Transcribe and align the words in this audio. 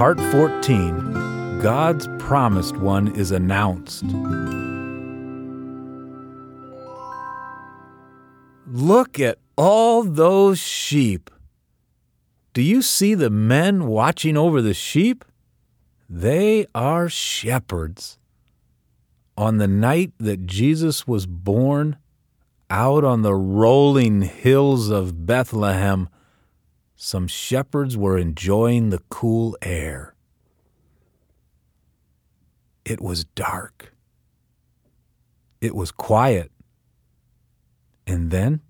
Part 0.00 0.18
14 0.18 1.60
God's 1.60 2.08
Promised 2.18 2.74
One 2.78 3.14
is 3.16 3.32
Announced. 3.32 4.04
Look 8.66 9.20
at 9.20 9.36
all 9.58 10.04
those 10.04 10.58
sheep. 10.58 11.28
Do 12.54 12.62
you 12.62 12.80
see 12.80 13.12
the 13.14 13.28
men 13.28 13.88
watching 13.88 14.38
over 14.38 14.62
the 14.62 14.72
sheep? 14.72 15.22
They 16.08 16.64
are 16.74 17.10
shepherds. 17.10 18.18
On 19.36 19.58
the 19.58 19.68
night 19.68 20.12
that 20.16 20.46
Jesus 20.46 21.06
was 21.06 21.26
born, 21.26 21.98
out 22.70 23.04
on 23.04 23.20
the 23.20 23.34
rolling 23.34 24.22
hills 24.22 24.88
of 24.88 25.26
Bethlehem, 25.26 26.08
some 27.02 27.26
shepherds 27.26 27.96
were 27.96 28.18
enjoying 28.18 28.90
the 28.90 29.00
cool 29.08 29.56
air. 29.62 30.14
It 32.84 33.00
was 33.00 33.24
dark. 33.24 33.94
It 35.62 35.74
was 35.74 35.92
quiet. 35.92 36.52
And 38.06 38.30
then, 38.30 38.60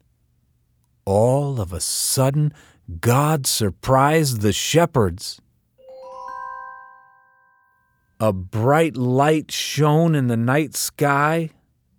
all 1.04 1.60
of 1.60 1.72
a 1.72 1.80
sudden, 1.80 2.54
God 3.00 3.48
surprised 3.48 4.42
the 4.42 4.52
shepherds. 4.52 5.40
A 8.20 8.32
bright 8.32 8.96
light 8.96 9.50
shone 9.50 10.14
in 10.14 10.28
the 10.28 10.36
night 10.36 10.76
sky. 10.76 11.50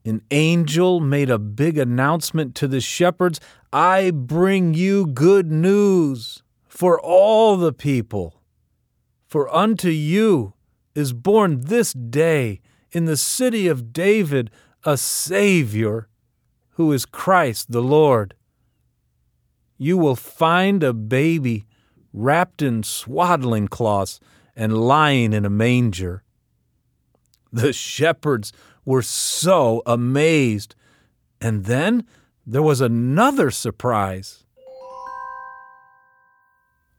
An 0.03 0.21
angel 0.31 0.99
made 0.99 1.29
a 1.29 1.37
big 1.37 1.77
announcement 1.77 2.55
to 2.55 2.67
the 2.67 2.81
shepherds 2.81 3.39
I 3.71 4.11
bring 4.11 4.73
you 4.73 5.05
good 5.05 5.51
news 5.51 6.41
for 6.67 6.99
all 6.99 7.55
the 7.55 7.73
people. 7.73 8.41
For 9.27 9.53
unto 9.55 9.89
you 9.89 10.53
is 10.95 11.13
born 11.13 11.61
this 11.61 11.93
day 11.93 12.61
in 12.91 13.05
the 13.05 13.17
city 13.17 13.67
of 13.67 13.93
David 13.93 14.49
a 14.83 14.97
Savior, 14.97 16.09
who 16.71 16.91
is 16.91 17.05
Christ 17.05 17.71
the 17.71 17.81
Lord. 17.81 18.33
You 19.77 19.97
will 19.97 20.15
find 20.15 20.83
a 20.83 20.93
baby 20.93 21.65
wrapped 22.13 22.61
in 22.61 22.83
swaddling 22.83 23.67
cloths 23.67 24.19
and 24.55 24.77
lying 24.77 25.33
in 25.33 25.45
a 25.45 25.49
manger. 25.49 26.23
The 27.53 27.73
shepherds 27.73 28.51
were 28.85 29.01
so 29.01 29.81
amazed. 29.85 30.75
And 31.39 31.65
then 31.65 32.05
there 32.45 32.61
was 32.61 32.81
another 32.81 33.51
surprise. 33.51 34.43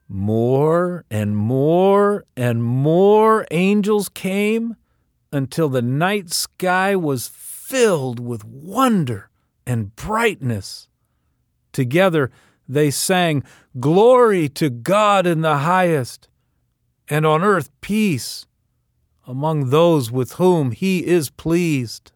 More 0.09 1.05
and 1.11 1.37
more 1.37 2.25
and 2.37 2.63
more 2.63 3.47
angels 3.51 4.09
came 4.09 4.77
until 5.33 5.69
the 5.69 5.83
night 5.83 6.31
sky 6.31 6.95
was 6.95 7.29
filled 7.29 8.21
with 8.21 8.45
wonder 8.45 9.31
and 9.67 9.97
brightness. 9.97 10.89
Together 11.73 12.31
they 12.69 12.91
sang, 12.91 13.43
Glory 13.81 14.49
to 14.51 14.69
God 14.69 15.27
in 15.27 15.41
the 15.41 15.59
highest, 15.59 16.29
and 17.09 17.25
on 17.25 17.43
earth 17.43 17.71
peace 17.81 18.47
among 19.27 19.71
those 19.71 20.11
with 20.11 20.33
whom 20.33 20.73
he 20.73 21.07
is 21.07 21.31
pleased. 21.31 22.13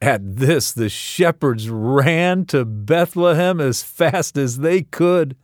At 0.00 0.36
this, 0.36 0.72
the 0.72 0.88
shepherds 0.88 1.70
ran 1.70 2.44
to 2.46 2.64
Bethlehem 2.64 3.60
as 3.60 3.82
fast 3.82 4.36
as 4.36 4.58
they 4.58 4.82
could. 4.82 5.36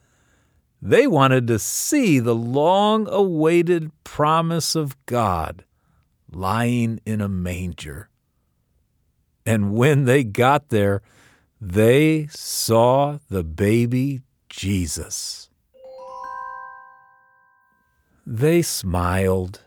They 0.83 1.07
wanted 1.07 1.47
to 1.47 1.59
see 1.59 2.19
the 2.19 2.35
long 2.35 3.07
awaited 3.09 3.91
promise 4.05 4.75
of 4.75 4.97
God 5.07 5.65
lying 6.31 7.01
in 7.05 7.21
a 7.21 7.29
manger. 7.29 8.09
And 9.47 9.75
when 9.75 10.05
they 10.05 10.25
got 10.25 10.69
there, 10.69 11.03
they 11.61 12.29
saw 12.31 13.19
the 13.29 13.45
baby 13.45 14.23
Jesus. 14.49 15.50
They 18.27 18.63
smiled. 18.63 19.63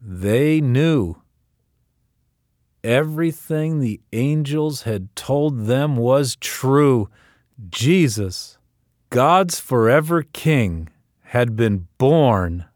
They 0.00 0.60
knew. 0.60 1.16
Everything 2.82 3.80
the 3.80 4.00
angels 4.12 4.82
had 4.82 5.14
told 5.16 5.66
them 5.66 5.96
was 5.96 6.36
true. 6.36 7.08
Jesus, 7.70 8.58
God's 9.10 9.58
forever 9.58 10.22
King, 10.22 10.90
had 11.22 11.56
been 11.56 11.88
born 11.96 12.66